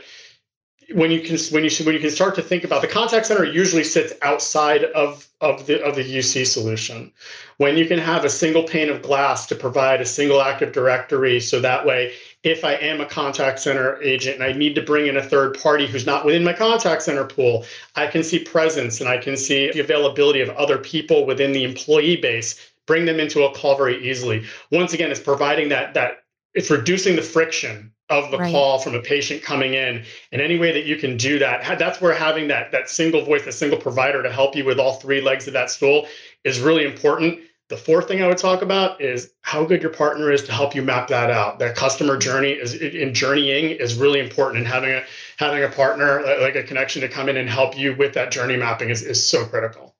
[0.93, 3.43] when you can when you when you can start to think about the contact center
[3.43, 7.11] usually sits outside of of the of the UC solution.
[7.57, 11.39] When you can have a single pane of glass to provide a single active directory,
[11.39, 15.07] so that way, if I am a contact center agent and I need to bring
[15.07, 18.99] in a third party who's not within my contact center pool, I can see presence
[18.99, 23.19] and I can see the availability of other people within the employee base, bring them
[23.19, 24.43] into a call very easily.
[24.71, 26.20] Once again, it's providing that that
[26.53, 28.51] it's reducing the friction of the right.
[28.51, 30.03] call from a patient coming in.
[30.31, 33.47] And any way that you can do that that's where having that that single voice
[33.47, 36.07] a single provider to help you with all three legs of that stool
[36.43, 37.39] is really important.
[37.69, 40.75] The fourth thing i would talk about is how good your partner is to help
[40.75, 41.57] you map that out.
[41.59, 45.03] That customer journey is in journeying is really important and having a
[45.37, 48.31] having a partner uh, like a connection to come in and help you with that
[48.31, 49.90] journey mapping is, is so critical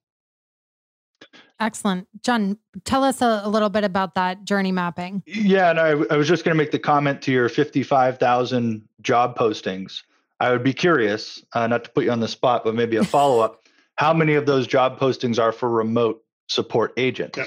[1.61, 2.07] Excellent.
[2.23, 5.21] John, tell us a, a, little bit about that journey mapping.
[5.27, 9.37] Yeah, and I, I was just going to make the comment to your 55,000 job
[9.37, 10.01] postings.
[10.39, 13.03] I would be curious, uh, not to put you on the spot, but maybe a
[13.17, 13.67] follow up.
[13.97, 17.37] how many of those job postings are for remote support agents?
[17.37, 17.45] Yeah.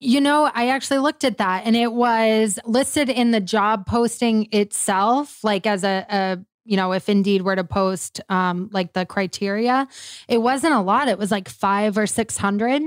[0.00, 4.48] You know, I actually looked at that and it was listed in the job posting
[4.50, 9.06] itself, like as a, a you know, if Indeed were to post um, like the
[9.06, 9.86] criteria,
[10.28, 11.06] it wasn't a lot.
[11.06, 12.82] It was like five or 600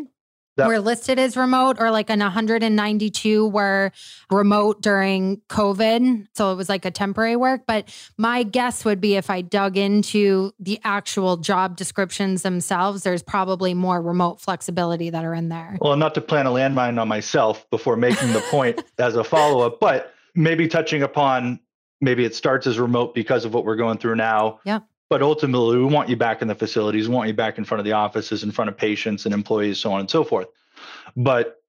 [0.59, 3.91] that, were listed as remote or like an 192 were
[4.29, 6.27] remote during COVID.
[6.35, 7.63] So it was like a temporary work.
[7.67, 13.23] But my guess would be if I dug into the actual job descriptions themselves, there's
[13.23, 15.77] probably more remote flexibility that are in there.
[15.81, 19.65] Well, not to plant a landmine on myself before making the point as a follow
[19.65, 21.59] up, but maybe touching upon
[22.01, 24.59] maybe it starts as remote because of what we're going through now.
[24.63, 24.79] Yeah.
[25.09, 27.79] But ultimately, we want you back in the facilities, we want you back in front
[27.79, 30.47] of the offices, in front of patients and employees, so on and so forth.
[31.15, 31.61] But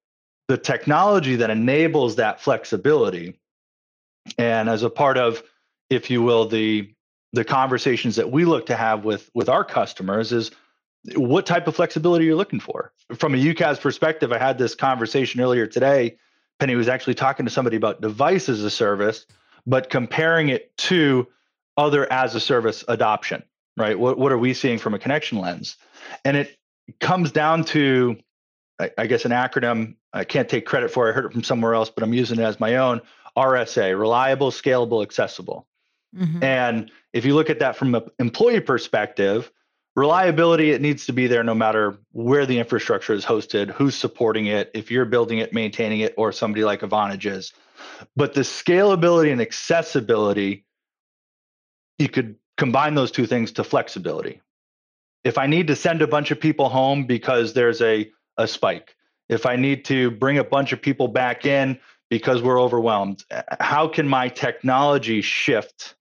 [0.48, 3.38] the technology that enables that flexibility,
[4.36, 5.42] and as a part of,
[5.88, 6.92] if you will, the
[7.32, 10.50] the conversations that we look to have with with our customers is
[11.14, 12.92] what type of flexibility you're looking for.
[13.14, 16.18] From a UCaaS perspective, I had this conversation earlier today.
[16.58, 19.24] Penny was actually talking to somebody about device as a service,
[19.66, 21.26] but comparing it to
[21.80, 23.42] other as a service adoption,
[23.76, 23.98] right?
[23.98, 25.76] What, what are we seeing from a connection lens?
[26.24, 26.56] And it
[27.00, 28.18] comes down to,
[28.78, 31.08] I, I guess, an acronym I can't take credit for.
[31.08, 33.00] I heard it from somewhere else, but I'm using it as my own
[33.36, 35.66] RSA reliable, scalable, accessible.
[36.16, 36.42] Mm-hmm.
[36.42, 39.50] And if you look at that from an employee perspective,
[39.94, 44.46] reliability, it needs to be there no matter where the infrastructure is hosted, who's supporting
[44.46, 47.52] it, if you're building it, maintaining it, or somebody like a Vonage is.
[48.16, 50.64] But the scalability and accessibility
[52.00, 54.40] you could combine those two things to flexibility.
[55.22, 58.96] If I need to send a bunch of people home because there's a, a spike,
[59.28, 63.24] if I need to bring a bunch of people back in because we're overwhelmed,
[63.60, 65.94] how can my technology shift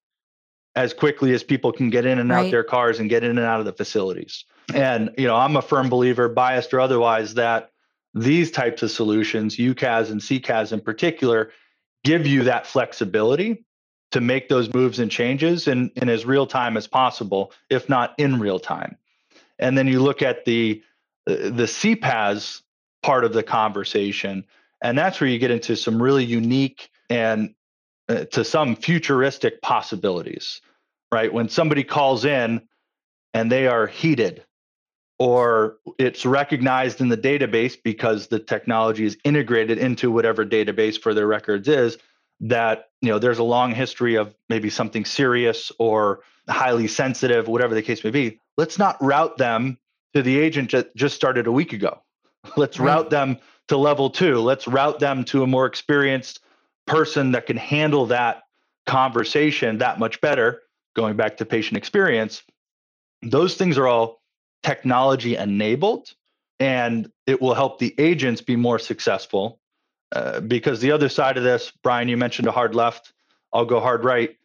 [0.75, 2.45] as quickly as people can get in and right.
[2.45, 4.45] out their cars and get in and out of the facilities?
[4.73, 7.71] And you know, I'm a firm believer, biased or otherwise, that
[8.13, 11.51] these types of solutions, UCaaS and CCaaS in particular,
[12.03, 13.65] give you that flexibility
[14.11, 18.13] to make those moves and changes in, in as real time as possible, if not
[18.17, 18.97] in real time.
[19.59, 20.81] And then you look at the
[21.25, 22.61] the CPaaS
[23.03, 24.45] part of the conversation,
[24.81, 27.53] and that's where you get into some really unique and
[28.07, 30.61] uh, to some futuristic possibilities,
[31.11, 31.31] right?
[31.31, 32.61] When somebody calls in
[33.33, 34.43] and they are heated,
[35.19, 41.13] or it's recognized in the database because the technology is integrated into whatever database for
[41.13, 41.97] their records is
[42.39, 47.75] that you know there's a long history of maybe something serious or highly sensitive whatever
[47.75, 49.77] the case may be let's not route them
[50.13, 52.01] to the agent that just started a week ago.
[52.57, 52.87] Let's right.
[52.87, 56.39] route them to level 2 let's route them to a more experienced
[56.87, 58.43] person that can handle that
[58.87, 60.61] conversation that much better.
[60.95, 62.41] Going back to patient experience
[63.21, 64.21] those things are all
[64.63, 66.13] technology enabled
[66.59, 69.58] and it will help the agents be more successful
[70.11, 73.13] uh, because the other side of this, Brian, you mentioned a hard left.
[73.53, 74.35] I'll go hard right.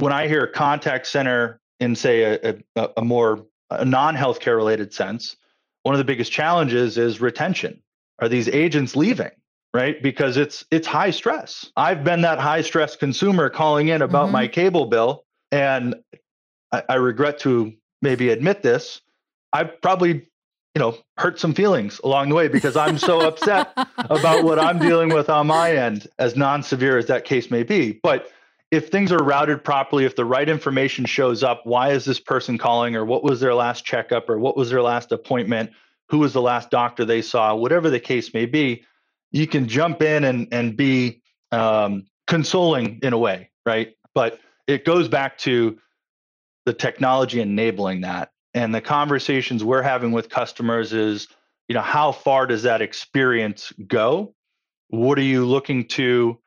[0.00, 5.36] When I hear contact center in, say, a, a, a more a non-healthcare related sense,
[5.82, 7.82] one of the biggest challenges is retention.
[8.18, 9.30] Are these agents leaving?
[9.74, 11.70] Right, because it's it's high stress.
[11.76, 14.32] I've been that high stress consumer calling in about mm-hmm.
[14.32, 15.96] my cable bill, and
[16.72, 19.02] I, I regret to maybe admit this.
[19.52, 20.28] I've probably
[20.76, 24.78] you know, hurt some feelings along the way because I'm so upset about what I'm
[24.78, 27.98] dealing with on my end, as non severe as that case may be.
[28.02, 28.30] But
[28.70, 32.58] if things are routed properly, if the right information shows up, why is this person
[32.58, 35.70] calling, or what was their last checkup, or what was their last appointment,
[36.10, 38.84] who was the last doctor they saw, whatever the case may be,
[39.32, 43.94] you can jump in and, and be um, consoling in a way, right?
[44.14, 45.78] But it goes back to
[46.66, 51.28] the technology enabling that and the conversations we're having with customers is
[51.68, 54.34] you know how far does that experience go?
[54.88, 56.38] What are you looking to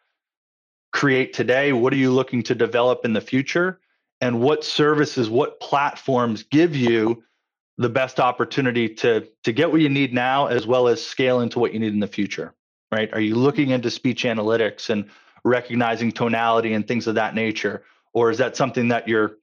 [0.91, 1.72] create today?
[1.72, 3.80] What are you looking to develop in the future?
[4.19, 7.24] And what services what platforms give you
[7.78, 11.60] the best opportunity to to get what you need now as well as scale into
[11.60, 12.54] what you need in the future
[12.91, 13.12] right?
[13.13, 15.10] Are you looking into speech analytics and
[15.43, 17.84] recognizing tonality and things of that nature?
[18.13, 19.38] Or is that something that you're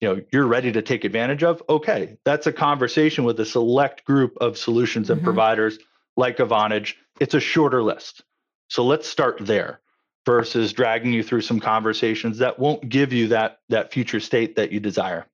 [0.00, 4.04] you know you're ready to take advantage of okay that's a conversation with a select
[4.04, 5.26] group of solutions and mm-hmm.
[5.26, 5.78] providers
[6.16, 6.94] like a Vonage.
[7.18, 8.22] It's a shorter list.
[8.68, 9.80] So let's start there
[10.26, 14.70] versus dragging you through some conversations that won't give you that that future state that
[14.70, 15.26] you desire.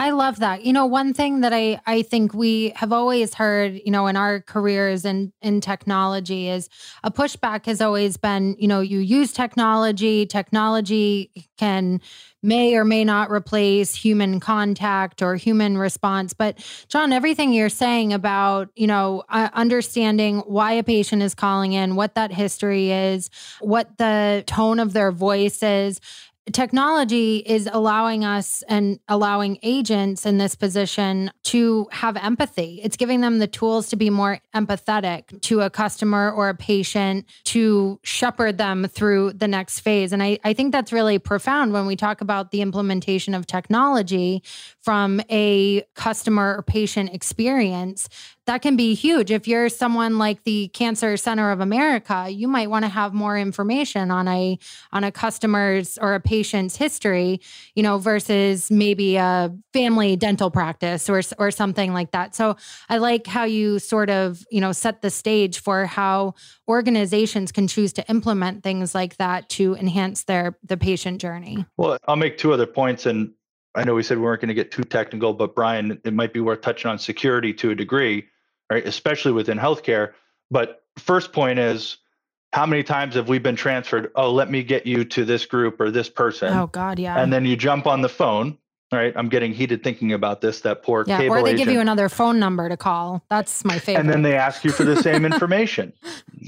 [0.00, 0.64] I love that.
[0.64, 4.16] You know, one thing that I I think we have always heard, you know, in
[4.16, 6.70] our careers and in, in technology is
[7.04, 12.00] a pushback has always been, you know, you use technology, technology can
[12.42, 16.32] may or may not replace human contact or human response.
[16.32, 16.58] But
[16.88, 21.96] John, everything you're saying about, you know, uh, understanding why a patient is calling in,
[21.96, 23.28] what that history is,
[23.60, 26.00] what the tone of their voice is,
[26.52, 32.80] technology is allowing us and allowing agents in this position to have empathy.
[32.82, 37.26] It's giving them the tools to be more empathetic to a customer or a patient
[37.44, 40.12] to shepherd them through the next phase.
[40.12, 44.42] And I, I think that's really profound when we talk about the implementation of technology
[44.80, 48.08] from a customer or patient experience
[48.50, 49.30] that can be huge.
[49.30, 53.38] If you're someone like the Cancer Center of America, you might want to have more
[53.38, 54.58] information on a
[54.90, 57.40] on a customer's or a patient's history,
[57.76, 62.34] you know, versus maybe a family dental practice or or something like that.
[62.34, 62.56] So
[62.88, 66.34] I like how you sort of, you know, set the stage for how
[66.66, 71.64] organizations can choose to implement things like that to enhance their the patient journey.
[71.76, 73.32] Well, I'll make two other points and
[73.76, 76.32] I know we said we weren't going to get too technical, but Brian, it might
[76.32, 78.26] be worth touching on security to a degree
[78.70, 78.86] right?
[78.86, 80.12] Especially within healthcare.
[80.50, 81.98] But first point is
[82.52, 84.10] how many times have we been transferred?
[84.14, 86.52] Oh, let me get you to this group or this person.
[86.52, 87.20] Oh God, yeah.
[87.20, 88.58] And then you jump on the phone,
[88.92, 89.12] right?
[89.16, 90.62] I'm getting heated thinking about this.
[90.62, 91.66] That poor yeah, cable or they agent.
[91.66, 93.24] give you another phone number to call.
[93.30, 94.00] That's my favorite.
[94.00, 95.92] And then they ask you for the same information.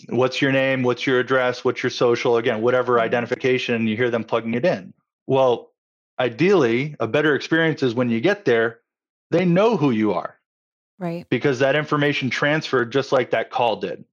[0.09, 0.83] What's your name?
[0.83, 1.65] What's your address?
[1.65, 2.37] What's your social?
[2.37, 3.87] Again, whatever identification.
[3.87, 4.93] You hear them plugging it in.
[5.29, 5.71] Well,
[6.19, 8.81] ideally, a better experience is when you get there,
[9.31, 10.37] they know who you are.
[10.99, 11.27] Right.
[11.29, 14.05] Because that information transferred just like that call did.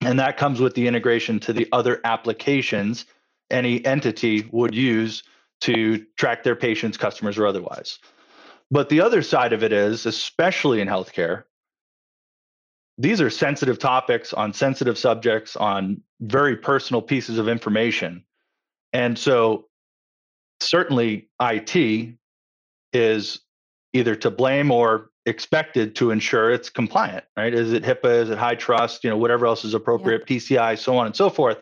[0.00, 3.04] And that comes with the integration to the other applications
[3.50, 5.22] any entity would use
[5.62, 7.98] to track their patients, customers, or otherwise.
[8.70, 11.44] But the other side of it is, especially in healthcare,
[12.98, 18.24] these are sensitive topics on sensitive subjects on very personal pieces of information.
[18.92, 19.66] And so,
[20.60, 22.14] certainly, IT
[22.92, 23.40] is
[23.92, 27.52] either to blame or expected to ensure it's compliant, right?
[27.52, 28.22] Is it HIPAA?
[28.22, 29.04] Is it HITRUST?
[29.04, 30.36] You know, whatever else is appropriate, yeah.
[30.36, 31.58] PCI, so on and so forth.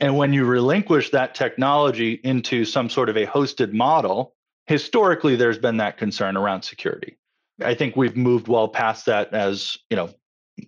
[0.00, 4.34] And when you relinquish that technology into some sort of a hosted model,
[4.66, 7.16] historically there's been that concern around security.
[7.64, 10.10] I think we've moved well past that as, you know,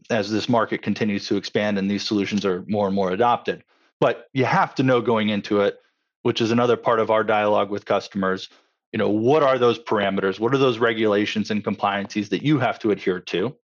[0.09, 3.63] as this market continues to expand and these solutions are more and more adopted.
[4.01, 5.79] But you have to know going into it,
[6.23, 8.49] which is another part of our dialogue with customers,
[8.93, 12.79] you know what are those parameters what are those regulations and compliances that you have
[12.79, 13.55] to adhere to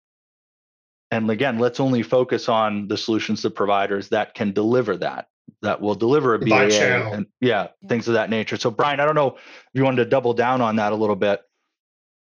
[1.11, 5.27] and again let's only focus on the solutions to providers that can deliver that
[5.61, 8.57] that will deliver a BAA and yeah, yeah, things of that nature.
[8.57, 9.41] So Brian, I don't know if
[9.73, 11.41] you wanted to double down on that a little bit.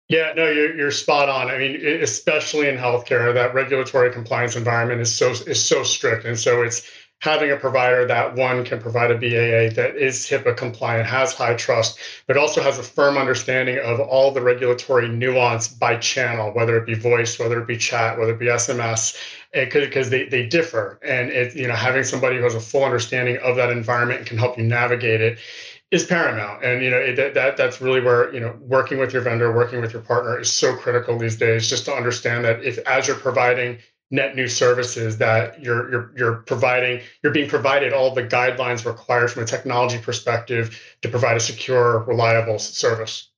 [0.08, 1.48] Yeah, no, you're, you're spot on.
[1.48, 6.38] I mean, especially in healthcare, that regulatory compliance environment is so is so strict, and
[6.38, 6.88] so it's
[7.22, 11.96] having a provider that one can provide a BAA that is HIPAA compliant, has HITRUST,
[12.26, 16.84] but also has a firm understanding of all the regulatory nuance by channel, whether it
[16.84, 19.16] be voice, whether it be chat, whether it be SMS,
[19.52, 20.98] because they, they differ.
[21.04, 24.26] And it, you know, having somebody who has a full understanding of that environment and
[24.26, 25.38] can help you navigate it
[25.92, 26.64] is paramount.
[26.64, 29.80] And you know it, that that's really where you know working with your vendor, working
[29.80, 31.68] with your partner is so critical these days.
[31.68, 33.78] Just to understand that if as you're providing
[34.12, 39.30] net new services that you're you're you're providing you're being provided all the guidelines required
[39.30, 43.30] from a technology perspective to provide a secure reliable service.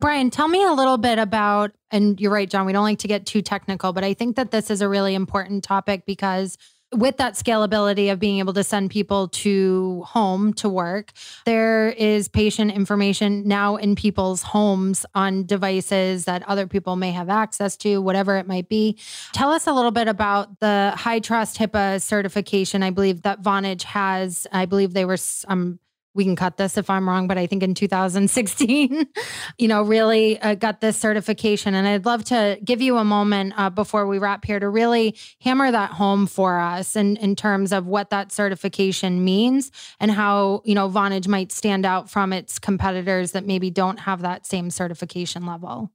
[0.00, 3.08] Brian, tell me a little bit about, and you're right, John, we don't like to
[3.08, 6.58] get too technical, but I think that this is a really important topic because
[6.94, 11.12] with that scalability of being able to send people to home to work,
[11.44, 17.28] there is patient information now in people's homes on devices that other people may have
[17.28, 18.98] access to, whatever it might be.
[19.32, 22.82] Tell us a little bit about the HITRUST HIPAA certification.
[22.82, 25.78] I believe that Vonage has, I believe they were, um,
[26.14, 29.06] we can cut this if I'm wrong, but I think in 2016,
[29.58, 31.74] you know, really uh, got this certification.
[31.74, 35.16] And I'd love to give you a moment uh, before we wrap here to really
[35.40, 40.62] hammer that home for us in, in terms of what that certification means and how,
[40.64, 44.70] you know, Vonage might stand out from its competitors that maybe don't have that same
[44.70, 45.90] certification level.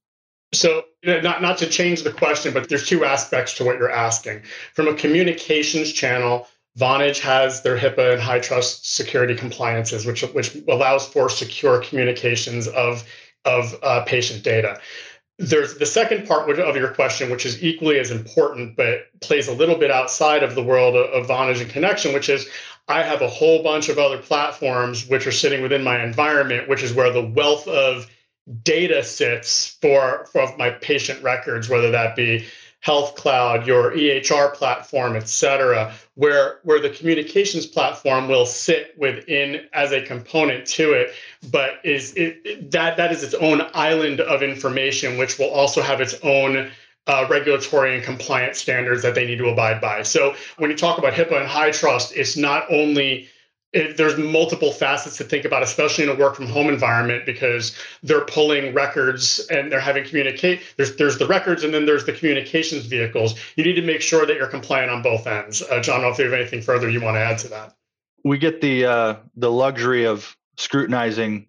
[0.52, 4.42] So, not, not to change the question, but there's two aspects to what you're asking.
[4.74, 6.48] From a communications channel,
[6.80, 13.04] Vonage has their HIPAA and HITRUST security compliances, which, which allows for secure communications of,
[13.46, 14.80] of uh, patient data.
[15.38, 19.54] There's the second part of your question, which is equally as important, but plays a
[19.54, 22.48] little bit outside of the world of, of Vonage and Connection, which is
[22.88, 26.84] I have a whole bunch of other platforms which are sitting within my environment, which
[26.84, 28.10] is where the wealth of
[28.64, 32.48] data sits for, for my patient records, whether that be
[32.82, 39.68] Health Cloud, your EHR platform, et cetera, where, where the communications platform will sit within
[39.74, 41.12] as a component to it,
[41.52, 45.82] but is it, it, that that is its own island of information, which will also
[45.82, 46.72] have its own
[47.08, 50.04] uh, regulatory and compliance standards that they need to abide by.
[50.04, 53.28] So when you talk about HIPAA and HITRUST, it's not only
[53.72, 57.78] it, there's multiple facets to think about, especially in a work from home environment, because
[58.02, 60.62] they're pulling records and they're having communicate.
[60.78, 63.40] There's there's the records and then there's the communications vehicles.
[63.56, 65.62] You need to make sure that you're compliant on both ends.
[65.62, 67.48] Uh, John, I don't know if you have anything further you want to add to
[67.50, 67.76] that.
[68.24, 71.48] We get the uh, the luxury of scrutinizing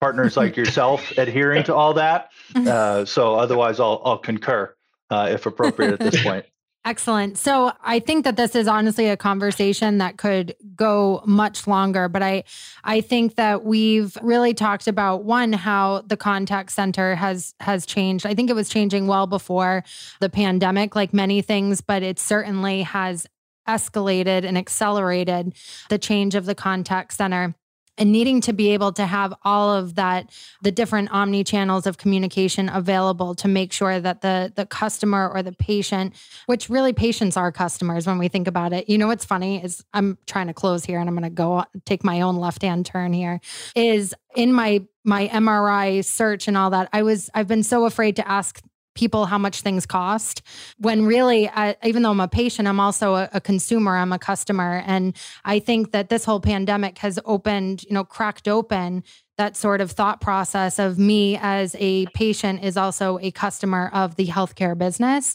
[0.00, 2.30] partners like yourself adhering to all that.
[2.54, 4.74] Uh, so otherwise, I'll I'll concur
[5.10, 6.44] uh, if appropriate at this point.
[6.86, 7.38] Excellent.
[7.38, 12.22] So I think that this is honestly a conversation that could go much longer, but
[12.22, 12.44] I
[12.84, 18.26] I think that we've really talked about one how the contact center has has changed.
[18.26, 19.82] I think it was changing well before
[20.20, 23.26] the pandemic like many things, but it certainly has
[23.66, 25.54] escalated and accelerated
[25.88, 27.54] the change of the contact center
[27.98, 30.30] and needing to be able to have all of that
[30.62, 35.42] the different omni channels of communication available to make sure that the the customer or
[35.42, 36.14] the patient
[36.46, 38.88] which really patients are customers when we think about it.
[38.88, 41.64] You know what's funny is i'm trying to close here and i'm going to go
[41.84, 43.40] take my own left hand turn here
[43.74, 48.16] is in my my mri search and all that i was i've been so afraid
[48.16, 48.60] to ask
[48.94, 50.42] people how much things cost.
[50.78, 51.50] When really
[51.82, 54.82] even though i'm a patient i'm also a, a, consumer i'm a customer.
[54.86, 59.04] And i think that this whole pandemic has opened you know cracked open
[59.36, 64.14] that sort of thought process of me as a patient is also a customer of
[64.16, 65.34] the healthcare business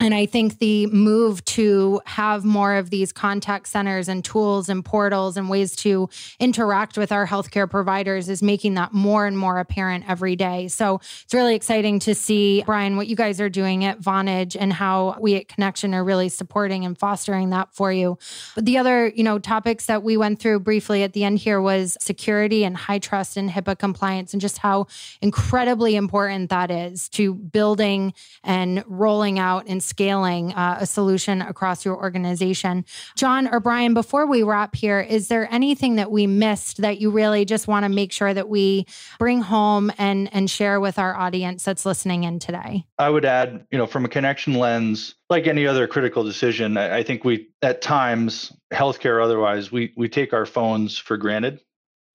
[0.00, 4.84] and I think the move to have more of these contact centers and tools and
[4.84, 9.58] portals and ways to interact with our healthcare providers is making that more and more
[9.58, 10.68] apparent every day.
[10.68, 14.72] So it's really exciting to see, Brian, what you guys are doing at Vonage and
[14.72, 18.18] how we at Connection are really supporting and fostering that for you.
[18.54, 21.60] But the other, you know, topics that we went through briefly at the end here
[21.60, 24.86] was security and HITRUST and HIPAA compliance and just how
[25.20, 31.84] incredibly important that is to building and rolling out and scaling uh, a solution across
[31.84, 32.84] your organization.
[33.16, 37.10] John or Brian, before we wrap here, is there anything that we missed that you
[37.10, 38.86] really just want to make sure that we
[39.18, 42.84] bring home and and share with our audience that's listening in today?
[42.98, 46.98] I would add, you know, from a connection lens, like any other critical decision, I,
[46.98, 51.60] I think we at times, healthcare otherwise, we we take our phones for granted.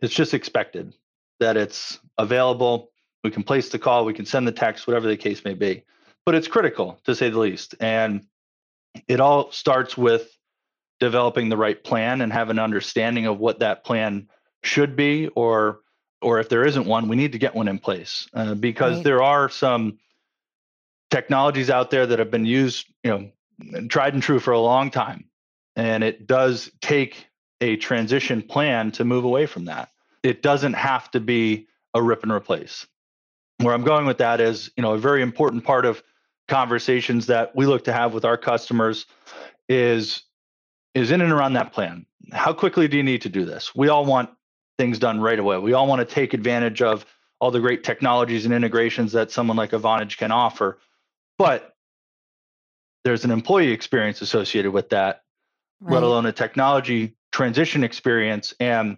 [0.01, 0.93] It's just expected
[1.39, 2.91] that it's available.
[3.23, 5.83] We can place the call, we can send the text, whatever the case may be
[6.25, 7.75] but it's critical to say the least.
[7.79, 8.25] And
[9.07, 10.29] it all starts with
[10.99, 14.29] developing the right plan and have an understanding of what that plan
[14.63, 15.81] should be or
[16.21, 19.03] or if there isn't one we need to get one in place uh, because right.
[19.03, 19.99] there are some
[21.11, 24.89] technologies out there that have been used you know tried and true for a long
[24.89, 25.25] time
[25.75, 27.27] and it does take
[27.59, 29.89] a transition plan to move away from that
[30.21, 32.87] it doesn't have to be a rip and replace
[33.57, 36.01] where i'm going with that is you know a very important part of
[36.47, 39.05] conversations that we look to have with our customers
[39.69, 40.23] is
[40.93, 42.05] is in and around that plan.
[42.31, 43.73] How quickly do you need to do this?
[43.75, 44.29] We all want
[44.77, 45.57] things done right away.
[45.57, 47.05] We all want to take advantage of
[47.39, 50.79] all the great technologies and integrations that someone like a Vonage can offer.
[51.37, 51.73] But
[53.03, 55.23] there's an employee experience associated with that,
[55.81, 55.95] right.
[55.95, 58.53] let alone a technology transition experience.
[58.59, 58.97] And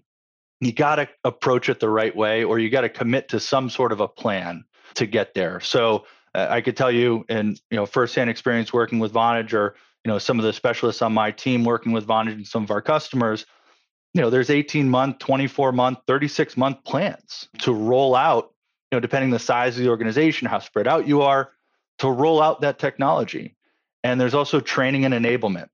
[0.59, 3.69] you got to approach it the right way, or you got to commit to some
[3.69, 4.65] sort of a plan
[4.95, 5.59] to get there.
[5.59, 6.05] So
[6.35, 10.17] I could tell you, in you know firsthand experience working with Vonage, or you know
[10.19, 13.45] some of the specialists on my team working with Vonage and some of our customers,
[14.13, 18.51] you know there's 18 month, 24 month, 36 month plans to roll out.
[18.91, 21.51] You know, depending the size of the organization, how spread out you are,
[21.99, 23.55] to roll out that technology.
[24.03, 25.69] And there's also training and enablement.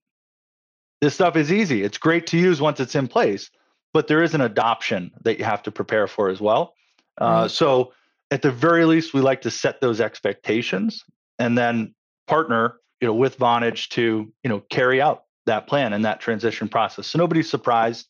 [1.02, 1.84] This stuff is easy.
[1.84, 3.50] It's great to use once it's in place,
[3.94, 6.76] but there is an adoption that you have to prepare for as well.
[7.18, 7.92] Uh, so
[8.32, 11.04] at the very least, we like to set those expectations
[11.38, 11.94] and then
[12.28, 16.70] partner, you know, with Vonage to, you know, carry out that plan and that transition
[16.70, 17.08] process.
[17.08, 18.08] So nobody's surprised.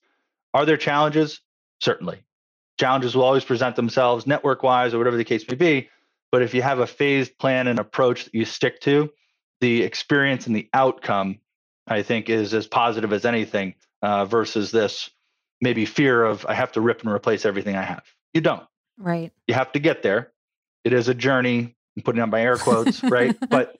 [0.53, 1.41] Are there challenges?
[1.82, 2.24] Certainly.
[2.80, 5.89] Challenges will always present themselves network wise or whatever the case may be.
[6.32, 9.11] But if you have a phased plan and approach that you stick to,
[9.59, 11.39] the experience and the outcome,
[11.88, 15.09] I think, is as positive as anything uh, versus this
[15.61, 18.03] maybe fear of I have to rip and replace everything I have.
[18.34, 18.63] You don't.
[18.98, 19.32] Right.
[19.48, 20.32] You have to get there.
[20.84, 21.76] It is a journey.
[21.96, 23.36] I'm putting on my air quotes, right?
[23.50, 23.78] But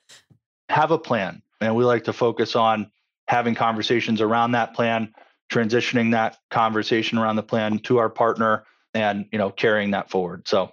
[0.68, 1.42] have a plan.
[1.60, 2.90] And we like to focus on
[3.28, 5.14] having conversations around that plan,
[5.50, 10.46] transitioning that conversation around the plan to our partner and, you know, carrying that forward.
[10.48, 10.72] So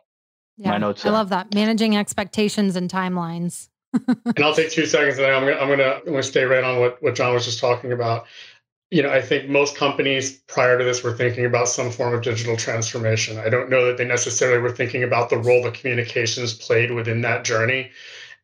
[0.58, 1.06] Yeah, my notes.
[1.06, 1.14] I there.
[1.14, 3.70] love that managing expectations and timelines.
[4.08, 6.80] and I'll take two seconds, and I'm gonna I'm gonna I'm gonna stay right on
[6.80, 8.28] what what John was just talking about.
[8.92, 12.24] You know, I think most companies prior to this were thinking about some form of
[12.24, 13.38] digital transformation.
[13.38, 17.22] I don't know that they necessarily were thinking about the role that communications played within
[17.22, 17.92] that journey.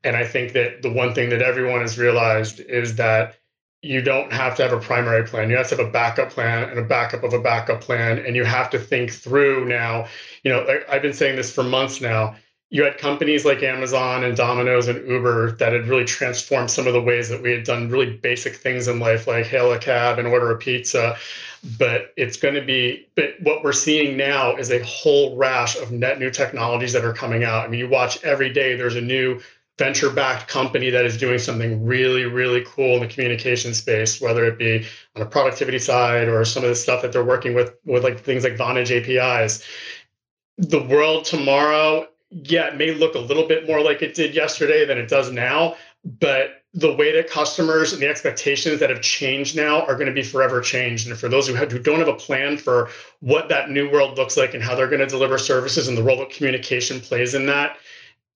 [0.04, 3.38] And I think that the one thing that everyone has realized is that
[3.82, 5.50] you don't have to have a primary plan.
[5.50, 8.20] You have to have a backup plan and a backup of a backup plan.
[8.20, 10.08] And you have to think through now.
[10.44, 12.36] You know, I've been saying this for months now
[12.76, 16.92] you had companies like Amazon and Domino's and Uber that had really transformed some of
[16.92, 20.20] the ways that we had done really basic things in life, like hail a cab
[20.20, 21.16] and order a pizza.
[21.80, 25.94] But it's going to be, but what we're seeing now is a whole rash of
[25.94, 27.64] net new technologies that are coming out.
[27.64, 29.40] I mean, you watch every day, there's a new
[29.80, 34.44] venture backed company that is doing something really, really cool in the communication space, whether
[34.44, 37.74] it be on a productivity side or some of the stuff that they're working with,
[37.86, 39.64] with like things like Vonage APIs.
[40.58, 42.10] The world tomorrow
[42.44, 45.32] yeah, it may look a little bit more like it did yesterday than it does
[45.32, 50.08] now, but the way that customers and the expectations that have changed now are going
[50.08, 51.08] to be forever changed.
[51.08, 52.90] And for those who, have, who don't have a plan for
[53.22, 56.04] what that new world looks like and how they're going to deliver services and the
[56.04, 57.78] role that communication plays in that,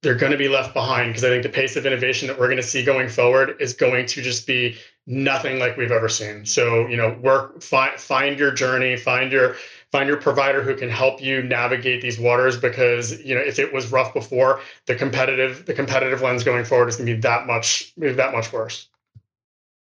[0.02, 2.47] they're going to be left behind because I think the pace of innovation that we're
[2.47, 6.45] going to see going forward is going to just be nothing like we've ever seen.
[6.45, 9.58] So, you know, work, find, find your journey, find your
[9.91, 13.73] find your provider who can help you navigate these waters because you know if it
[13.73, 17.47] was rough before the competitive the competitive lens going forward is going to be that
[17.47, 18.87] much that much worse.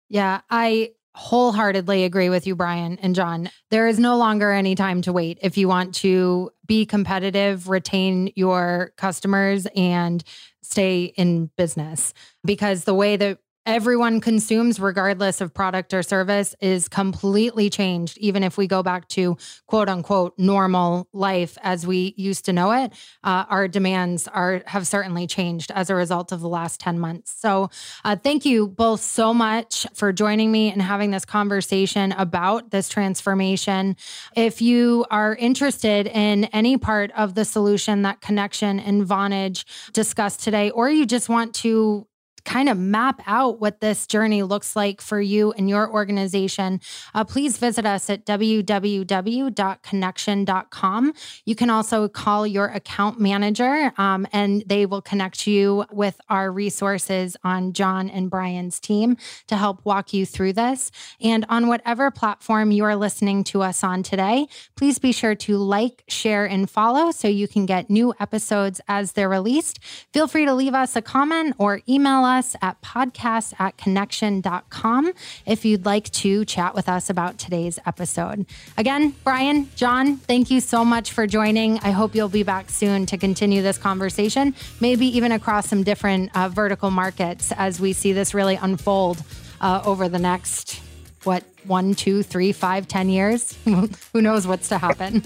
[0.09, 3.51] Yeah i wholeheartedly agree with you brian and john.
[3.71, 5.39] There is no longer any time to wait.
[5.43, 10.23] If you want to be competitive retain your customers and
[10.63, 13.39] stay in business because the way that
[13.69, 18.17] everyone consumes, regardless of product or service, is completely changed.
[18.17, 22.73] Even if we go back to quote unquote normal life as we used to know
[22.73, 26.99] it, uh, our demands are have certainly changed as a result of the last 10
[26.99, 27.31] months.
[27.39, 27.69] So
[28.07, 32.89] uh, thank you both so much for joining me and having this conversation about this
[32.89, 33.97] transformation.
[34.35, 40.43] If you are interested in any part of the solution that Connection and Vonage discussed
[40.43, 42.07] today, or you just want to
[42.49, 46.81] kind of map out what this journey looks like for you and your organization,
[47.15, 51.13] uh, please visit us at www.connection.com.
[51.45, 56.51] You can also call your account manager um, and they will connect you with our
[56.51, 59.19] resources on John and Brian's team
[59.49, 60.91] to help walk you through this.
[61.21, 65.59] And on whatever platform you are listening to us on today, please be sure to
[65.59, 69.81] like, share, and follow so you can get new episodes as they're released.
[70.15, 75.13] Feel free to leave us a comment or email us us at podcast at connection.com
[75.45, 78.47] if you'd like to chat with us about today's episode.
[78.79, 81.79] Again, Brian, John, thank you so much for joining.
[81.81, 86.31] I hope you'll be back soon to continue this conversation, maybe even across some different
[86.35, 89.23] uh, vertical markets as we see this really unfold
[89.61, 90.81] uh, over the next
[91.25, 93.53] what one, two, three, five, ten years.
[94.13, 95.23] Who knows what's to happen?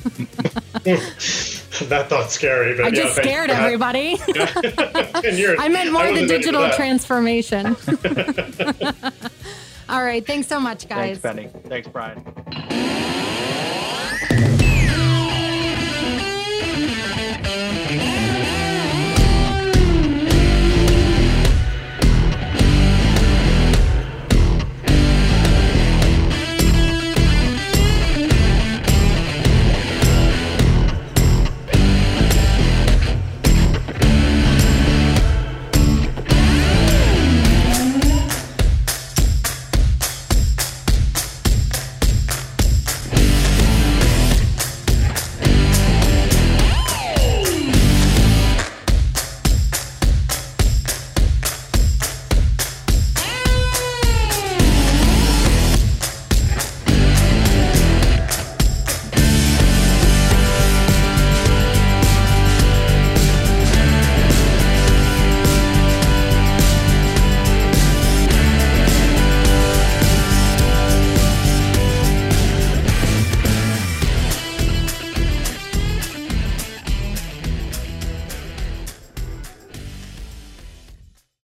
[1.89, 2.77] that thought's scary.
[2.77, 4.17] But I just scared everybody.
[4.29, 7.77] I meant more I the digital transformation.
[9.89, 10.27] All right.
[10.27, 11.19] Thanks so much, guys.
[11.19, 11.69] Thanks, Penny.
[11.69, 12.25] Thanks, Brian.